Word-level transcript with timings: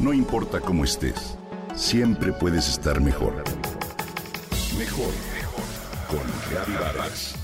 No 0.00 0.14
importa 0.14 0.60
cómo 0.60 0.84
estés, 0.84 1.36
siempre 1.76 2.32
puedes 2.32 2.70
estar 2.70 3.02
mejor. 3.02 3.44
Mejor, 4.78 5.12
mejor. 5.34 5.64
Con 6.08 6.20
Reavivadas. 6.50 7.34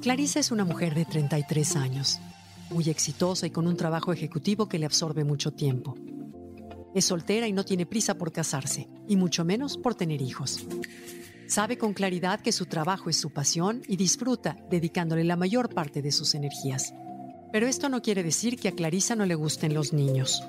Clarisa 0.00 0.40
es 0.40 0.50
una 0.50 0.64
mujer 0.64 0.94
de 0.94 1.04
33 1.04 1.76
años, 1.76 2.18
muy 2.70 2.88
exitosa 2.88 3.46
y 3.46 3.50
con 3.50 3.66
un 3.66 3.76
trabajo 3.76 4.14
ejecutivo 4.14 4.70
que 4.70 4.78
le 4.78 4.86
absorbe 4.86 5.22
mucho 5.24 5.50
tiempo. 5.50 5.96
Es 6.96 7.04
soltera 7.04 7.46
y 7.46 7.52
no 7.52 7.62
tiene 7.62 7.84
prisa 7.84 8.14
por 8.14 8.32
casarse, 8.32 8.88
y 9.06 9.16
mucho 9.16 9.44
menos 9.44 9.76
por 9.76 9.94
tener 9.94 10.22
hijos. 10.22 10.64
Sabe 11.46 11.76
con 11.76 11.92
claridad 11.92 12.40
que 12.40 12.52
su 12.52 12.64
trabajo 12.64 13.10
es 13.10 13.20
su 13.20 13.28
pasión 13.28 13.82
y 13.86 13.96
disfruta 13.96 14.56
dedicándole 14.70 15.22
la 15.22 15.36
mayor 15.36 15.74
parte 15.74 16.00
de 16.00 16.10
sus 16.10 16.34
energías. 16.34 16.94
Pero 17.52 17.66
esto 17.66 17.90
no 17.90 18.00
quiere 18.00 18.22
decir 18.22 18.58
que 18.58 18.68
a 18.68 18.72
Clarisa 18.72 19.14
no 19.14 19.26
le 19.26 19.34
gusten 19.34 19.74
los 19.74 19.92
niños. 19.92 20.42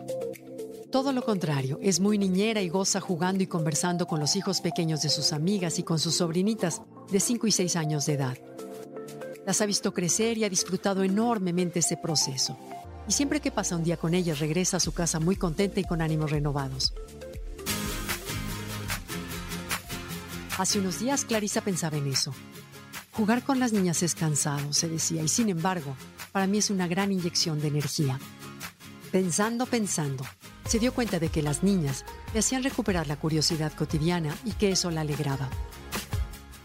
Todo 0.89 1.11
lo 1.11 1.21
contrario, 1.21 1.79
es 1.81 1.99
muy 1.99 2.17
niñera 2.17 2.61
y 2.61 2.69
goza 2.69 3.01
jugando 3.01 3.43
y 3.43 3.47
conversando 3.47 4.07
con 4.07 4.21
los 4.21 4.37
hijos 4.37 4.61
pequeños 4.61 5.01
de 5.01 5.09
sus 5.09 5.33
amigas 5.33 5.79
y 5.79 5.83
con 5.83 5.99
sus 5.99 6.15
sobrinitas 6.15 6.81
de 7.11 7.19
5 7.19 7.47
y 7.47 7.51
6 7.51 7.75
años 7.75 8.05
de 8.05 8.13
edad. 8.13 8.37
Las 9.45 9.59
ha 9.59 9.65
visto 9.65 9.93
crecer 9.93 10.37
y 10.37 10.45
ha 10.45 10.49
disfrutado 10.49 11.03
enormemente 11.03 11.79
ese 11.79 11.97
proceso 11.97 12.57
y 13.07 13.11
siempre 13.11 13.39
que 13.39 13.51
pasa 13.51 13.75
un 13.75 13.83
día 13.83 13.97
con 13.97 14.13
ellas 14.13 14.39
regresa 14.39 14.77
a 14.77 14.81
su 14.81 14.91
casa 14.93 15.19
muy 15.19 15.35
contenta 15.35 15.79
y 15.79 15.83
con 15.83 16.01
ánimos 16.01 16.31
renovados. 16.31 16.93
Hace 20.57 20.79
unos 20.79 20.99
días 20.99 21.23
Clarisa 21.23 21.61
pensaba 21.61 21.97
en 21.97 22.07
eso. 22.07 22.33
Jugar 23.11 23.43
con 23.43 23.59
las 23.59 23.73
niñas 23.73 24.03
es 24.03 24.15
cansado, 24.15 24.73
se 24.73 24.89
decía, 24.89 25.23
y 25.23 25.27
sin 25.27 25.49
embargo, 25.49 25.95
para 26.31 26.47
mí 26.47 26.57
es 26.57 26.69
una 26.69 26.87
gran 26.87 27.11
inyección 27.11 27.59
de 27.61 27.67
energía. 27.67 28.19
Pensando, 29.11 29.65
pensando, 29.65 30.23
se 30.67 30.79
dio 30.79 30.93
cuenta 30.93 31.19
de 31.19 31.29
que 31.29 31.41
las 31.41 31.63
niñas 31.63 32.05
le 32.33 32.39
hacían 32.39 32.63
recuperar 32.63 33.07
la 33.07 33.15
curiosidad 33.15 33.71
cotidiana 33.73 34.35
y 34.45 34.51
que 34.51 34.71
eso 34.71 34.91
la 34.91 35.01
alegraba. 35.01 35.49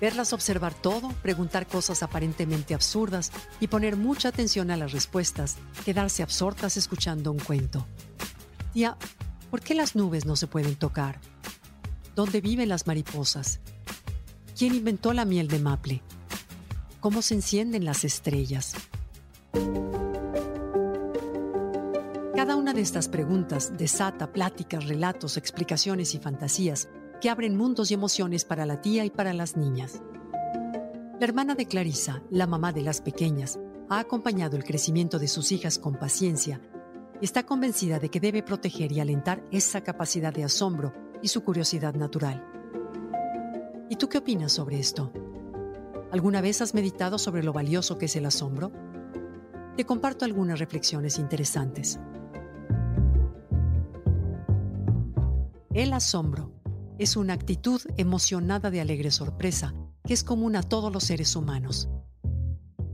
Verlas 0.03 0.33
observar 0.33 0.75
todo, 0.75 1.11
preguntar 1.22 1.69
cosas 1.69 2.03
aparentemente 2.03 2.75
absurdas 2.75 3.31
y 3.61 3.69
poner 3.69 3.97
mucha 3.97 4.31
atención 4.31 4.72
a 4.72 4.77
las 4.77 4.91
respuestas, 4.91 5.59
quedarse 5.84 6.25
absortas 6.25 6.77
escuchando 6.77 7.31
un 7.31 7.39
cuento. 7.39 7.86
Tía, 8.72 8.97
¿por 9.48 9.61
qué 9.61 9.77
las 9.77 9.94
nubes 9.94 10.27
no 10.27 10.34
se 10.34 10.48
pueden 10.48 10.75
tocar? 10.75 11.20
¿Dónde 12.17 12.41
viven 12.41 12.69
las 12.69 12.89
mariposas? 12.89 13.61
¿Quién 14.59 14.75
inventó 14.75 15.12
la 15.12 15.25
miel 15.25 15.47
de 15.47 15.61
maple? 15.61 16.03
¿Cómo 16.98 17.22
se 17.22 17.34
encienden 17.34 17.84
las 17.84 18.03
estrellas? 18.03 18.75
Cada 22.34 22.56
una 22.56 22.75
de 22.75 22.81
estas 22.81 23.06
preguntas 23.06 23.78
desata 23.78 24.33
pláticas, 24.33 24.84
relatos, 24.89 25.37
explicaciones 25.37 26.16
y 26.16 26.19
fantasías 26.19 26.89
que 27.23 27.31
abren 27.31 27.56
mundos 27.56 27.92
y 27.92 27.95
emociones 27.95 28.45
para 28.45 28.67
la 28.67 28.81
tía 28.81 29.05
y 29.05 29.11
para 29.11 29.33
las 29.33 29.56
niñas. 29.56 30.03
La 31.20 31.25
hermana 31.25 31.55
de 31.55 31.67
Clarisa, 31.67 32.20
la 32.31 32.48
mamá 32.48 32.73
de 32.73 32.83
las 32.83 33.01
pequeñas, 33.01 33.61
ha 33.89 34.01
acompañado 34.01 34.56
el 34.56 34.65
crecimiento 34.65 35.20
de 35.20 35.28
sus 35.28 35.53
hijas 35.53 35.78
con 35.78 35.95
paciencia 35.95 36.61
y 37.20 37.25
está 37.25 37.47
convencida 37.47 38.00
de 38.00 38.09
que 38.09 38.19
debe 38.19 38.43
proteger 38.43 38.91
y 38.91 38.98
alentar 38.98 39.47
esa 39.53 39.83
capacidad 39.83 40.34
de 40.34 40.43
asombro 40.43 40.93
y 41.23 41.28
su 41.28 41.45
curiosidad 41.45 41.95
natural. 41.95 42.45
¿Y 43.89 43.95
tú 43.95 44.09
qué 44.09 44.19
opinas 44.19 44.50
sobre 44.50 44.81
esto? 44.81 45.12
¿Alguna 46.11 46.41
vez 46.41 46.61
has 46.61 46.75
meditado 46.75 47.19
sobre 47.19 47.44
lo 47.44 47.53
valioso 47.53 47.99
que 47.99 48.06
es 48.06 48.16
el 48.16 48.27
asombro? 48.27 48.72
Te 49.77 49.84
comparto 49.84 50.25
algunas 50.25 50.59
reflexiones 50.59 51.21
interesantes. 51.21 52.00
El 55.72 55.93
asombro 55.93 56.62
es 57.03 57.17
una 57.17 57.33
actitud 57.33 57.81
emocionada 57.97 58.71
de 58.71 58.81
alegre 58.81 59.11
sorpresa 59.11 59.75
que 60.05 60.15
es 60.15 60.23
común 60.23 60.55
a 60.55 60.63
todos 60.63 60.93
los 60.93 61.05
seres 61.05 61.35
humanos. 61.35 61.89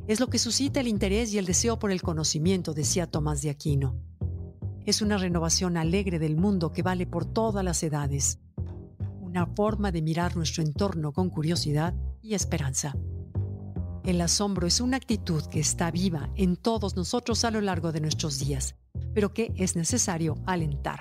Es 0.07 0.19
lo 0.21 0.29
que 0.29 0.39
suscita 0.39 0.81
el 0.81 0.89
interés 0.89 1.33
y 1.33 1.39
el 1.39 1.45
deseo 1.45 1.79
por 1.79 1.91
el 1.91 2.01
conocimiento, 2.01 2.73
decía 2.73 3.07
Tomás 3.07 3.43
de 3.43 3.51
Aquino. 3.51 3.97
Es 4.87 5.03
una 5.03 5.19
renovación 5.19 5.77
alegre 5.77 6.19
del 6.19 6.37
mundo 6.37 6.73
que 6.73 6.83
vale 6.83 7.07
por 7.07 7.27
todas 7.27 7.63
las 7.63 7.83
edades, 7.83 8.39
una 9.21 9.47
forma 9.47 9.93
de 9.93 10.01
mirar 10.01 10.37
nuestro 10.37 10.63
entorno 10.63 11.13
con 11.13 11.29
curiosidad 11.29 11.95
y 12.23 12.33
esperanza. 12.33 12.97
El 14.05 14.23
asombro 14.23 14.67
es 14.67 14.81
una 14.81 14.97
actitud 14.97 15.45
que 15.51 15.61
está 15.61 15.91
viva 15.91 16.31
en 16.35 16.57
todos 16.57 16.97
nosotros 16.97 17.45
a 17.45 17.51
lo 17.51 17.61
largo 17.61 17.93
de 17.93 18.01
nuestros 18.01 18.39
días, 18.39 18.75
pero 19.13 19.35
que 19.35 19.53
es 19.57 19.77
necesario 19.77 20.37
alentar. 20.47 21.01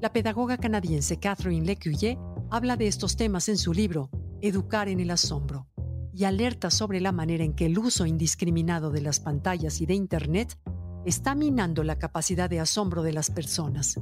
La 0.00 0.12
pedagoga 0.12 0.58
canadiense 0.58 1.18
Catherine 1.18 1.66
Lecuyer 1.66 2.16
habla 2.50 2.76
de 2.76 2.86
estos 2.86 3.16
temas 3.16 3.48
en 3.48 3.58
su 3.58 3.72
libro 3.72 4.10
Educar 4.40 4.88
en 4.88 5.00
el 5.00 5.10
Asombro 5.10 5.66
y 6.14 6.22
alerta 6.22 6.70
sobre 6.70 7.00
la 7.00 7.10
manera 7.10 7.42
en 7.42 7.52
que 7.52 7.66
el 7.66 7.76
uso 7.76 8.06
indiscriminado 8.06 8.92
de 8.92 9.00
las 9.00 9.18
pantallas 9.18 9.80
y 9.80 9.86
de 9.86 9.94
Internet 9.94 10.56
está 11.04 11.34
minando 11.34 11.82
la 11.82 11.98
capacidad 11.98 12.48
de 12.48 12.60
asombro 12.60 13.02
de 13.02 13.12
las 13.12 13.30
personas. 13.30 14.00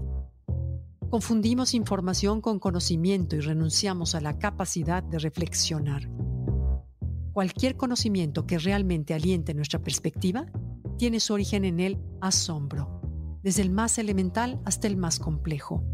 Confundimos 1.08 1.72
información 1.72 2.42
con 2.42 2.58
conocimiento 2.58 3.34
y 3.34 3.40
renunciamos 3.40 4.14
a 4.14 4.20
la 4.20 4.38
capacidad 4.38 5.02
de 5.02 5.18
reflexionar. 5.18 6.10
Cualquier 7.32 7.76
conocimiento 7.76 8.46
que 8.46 8.58
realmente 8.58 9.14
aliente 9.14 9.54
nuestra 9.54 9.78
perspectiva 9.78 10.44
tiene 10.98 11.20
su 11.20 11.32
origen 11.32 11.64
en 11.64 11.80
el 11.80 11.98
asombro 12.20 12.95
desde 13.46 13.62
el 13.62 13.70
más 13.70 13.96
elemental 13.98 14.60
hasta 14.64 14.88
el 14.88 14.96
más 14.96 15.20
complejo. 15.20 15.84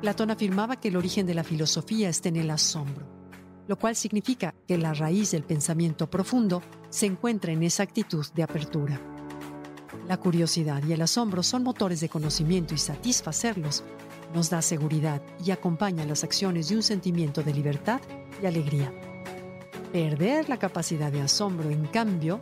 Platón 0.00 0.30
afirmaba 0.30 0.76
que 0.76 0.86
el 0.86 0.96
origen 0.96 1.26
de 1.26 1.34
la 1.34 1.42
filosofía 1.42 2.08
está 2.08 2.28
en 2.28 2.36
el 2.36 2.48
asombro, 2.48 3.08
lo 3.66 3.76
cual 3.76 3.96
significa 3.96 4.54
que 4.68 4.78
la 4.78 4.94
raíz 4.94 5.32
del 5.32 5.42
pensamiento 5.42 6.08
profundo 6.08 6.62
se 6.90 7.06
encuentra 7.06 7.50
en 7.50 7.64
esa 7.64 7.82
actitud 7.82 8.24
de 8.36 8.44
apertura. 8.44 9.00
La 10.06 10.16
curiosidad 10.16 10.80
y 10.84 10.92
el 10.92 11.02
asombro 11.02 11.42
son 11.42 11.64
motores 11.64 11.98
de 11.98 12.08
conocimiento 12.08 12.74
y 12.74 12.78
satisfacerlos 12.78 13.82
nos 14.32 14.48
da 14.48 14.62
seguridad 14.62 15.20
y 15.44 15.50
acompaña 15.50 16.06
las 16.06 16.22
acciones 16.22 16.68
de 16.68 16.76
un 16.76 16.84
sentimiento 16.84 17.42
de 17.42 17.52
libertad 17.52 18.00
y 18.40 18.46
alegría. 18.46 18.92
Perder 19.90 20.48
la 20.48 20.60
capacidad 20.60 21.10
de 21.10 21.22
asombro, 21.22 21.68
en 21.70 21.86
cambio, 21.86 22.38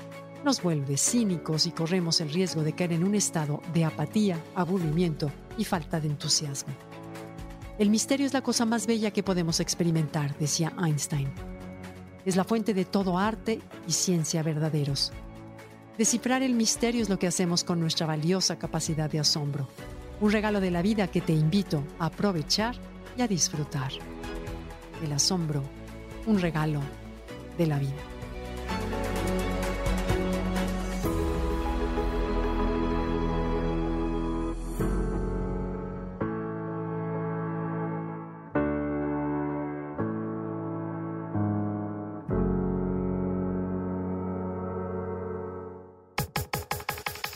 nos 0.46 0.62
vuelve 0.62 0.96
cínicos 0.96 1.66
y 1.66 1.72
corremos 1.72 2.20
el 2.20 2.30
riesgo 2.30 2.62
de 2.62 2.72
caer 2.72 2.92
en 2.92 3.02
un 3.02 3.16
estado 3.16 3.60
de 3.74 3.84
apatía, 3.84 4.38
aburrimiento 4.54 5.28
y 5.58 5.64
falta 5.64 5.98
de 6.00 6.06
entusiasmo. 6.06 6.72
El 7.80 7.90
misterio 7.90 8.24
es 8.26 8.32
la 8.32 8.42
cosa 8.42 8.64
más 8.64 8.86
bella 8.86 9.10
que 9.10 9.24
podemos 9.24 9.58
experimentar, 9.58 10.38
decía 10.38 10.72
Einstein. 10.78 11.32
Es 12.24 12.36
la 12.36 12.44
fuente 12.44 12.74
de 12.74 12.84
todo 12.84 13.18
arte 13.18 13.60
y 13.88 13.92
ciencia 13.92 14.44
verdaderos. 14.44 15.12
Descifrar 15.98 16.44
el 16.44 16.54
misterio 16.54 17.02
es 17.02 17.08
lo 17.08 17.18
que 17.18 17.26
hacemos 17.26 17.64
con 17.64 17.80
nuestra 17.80 18.06
valiosa 18.06 18.56
capacidad 18.56 19.10
de 19.10 19.18
asombro, 19.18 19.66
un 20.20 20.30
regalo 20.30 20.60
de 20.60 20.70
la 20.70 20.80
vida 20.80 21.08
que 21.08 21.22
te 21.22 21.32
invito 21.32 21.82
a 21.98 22.06
aprovechar 22.06 22.76
y 23.18 23.22
a 23.22 23.26
disfrutar. 23.26 23.90
El 25.02 25.12
asombro, 25.12 25.64
un 26.24 26.40
regalo 26.40 26.80
de 27.58 27.66
la 27.66 27.80
vida. 27.80 29.05